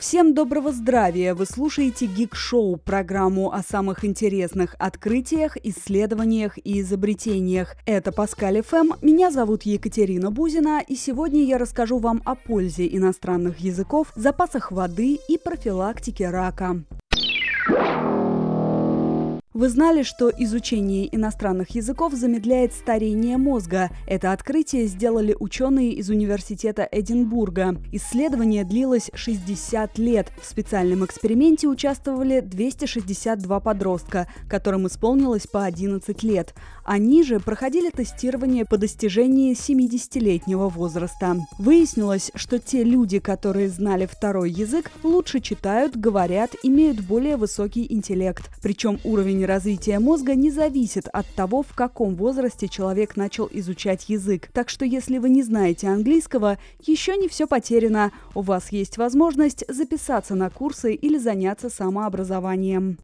[0.00, 1.34] Всем доброго здравия!
[1.34, 7.76] Вы слушаете Гик Шоу, программу о самых интересных открытиях, исследованиях и изобретениях.
[7.84, 13.58] Это Паскаль ФМ, меня зовут Екатерина Бузина, и сегодня я расскажу вам о пользе иностранных
[13.58, 16.82] языков, запасах воды и профилактике рака.
[19.60, 23.90] Вы знали, что изучение иностранных языков замедляет старение мозга?
[24.06, 27.76] Это открытие сделали ученые из Университета Эдинбурга.
[27.92, 30.32] Исследование длилось 60 лет.
[30.40, 36.54] В специальном эксперименте участвовали 262 подростка, которым исполнилось по 11 лет.
[36.82, 41.36] Они же проходили тестирование по достижении 70-летнего возраста.
[41.58, 48.48] Выяснилось, что те люди, которые знали второй язык, лучше читают, говорят, имеют более высокий интеллект.
[48.62, 54.48] Причем уровень развития мозга не зависит от того, в каком возрасте человек начал изучать язык.
[54.52, 58.12] Так что если вы не знаете английского, еще не все потеряно.
[58.34, 62.98] У вас есть возможность записаться на курсы или заняться самообразованием.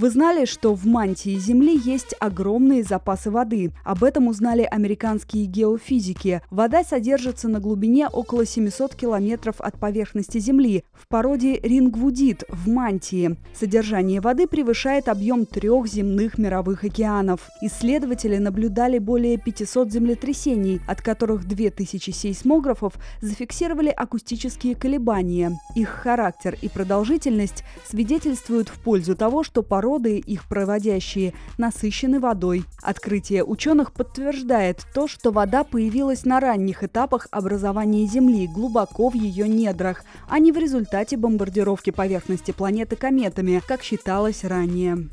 [0.00, 3.72] Вы знали, что в мантии Земли есть огромные запасы воды?
[3.84, 6.40] Об этом узнали американские геофизики.
[6.52, 13.36] Вода содержится на глубине около 700 километров от поверхности Земли, в породе рингвудит в мантии.
[13.58, 17.48] Содержание воды превышает объем трех земных мировых океанов.
[17.60, 25.58] Исследователи наблюдали более 500 землетрясений, от которых 2000 сейсмографов зафиксировали акустические колебания.
[25.74, 32.64] Их характер и продолжительность свидетельствуют в пользу того, что порой породы, их проводящие, насыщены водой.
[32.82, 39.48] Открытие ученых подтверждает то, что вода появилась на ранних этапах образования Земли, глубоко в ее
[39.48, 45.08] недрах, а не в результате бомбардировки поверхности планеты кометами, как считалось ранее.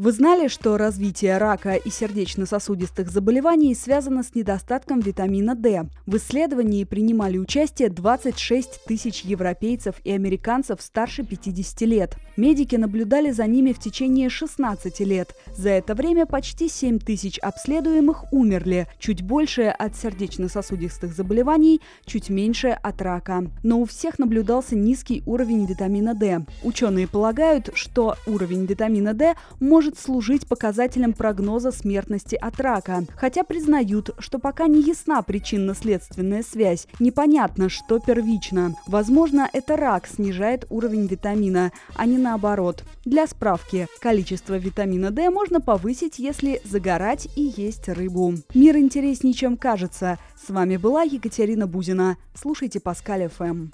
[0.00, 5.90] Вы знали, что развитие рака и сердечно-сосудистых заболеваний связано с недостатком витамина D?
[6.06, 12.16] В исследовании принимали участие 26 тысяч европейцев и американцев старше 50 лет.
[12.38, 15.34] Медики наблюдали за ними в течение 16 лет.
[15.54, 22.68] За это время почти 7 тысяч обследуемых умерли, чуть больше от сердечно-сосудистых заболеваний, чуть меньше
[22.68, 23.42] от рака.
[23.62, 26.46] Но у всех наблюдался низкий уровень витамина D.
[26.62, 33.42] Ученые полагают, что уровень витамина D может может служить показателем прогноза смертности от рака, хотя
[33.42, 38.74] признают, что пока не ясна причинно-следственная связь, непонятно, что первично.
[38.86, 42.84] Возможно, это рак снижает уровень витамина, а не наоборот.
[43.04, 48.34] Для справки, количество витамина D можно повысить, если загорать и есть рыбу.
[48.54, 50.18] Мир интереснее, чем кажется.
[50.46, 52.16] С вами была Екатерина Бузина.
[52.34, 53.68] Слушайте Паскаль ФМ.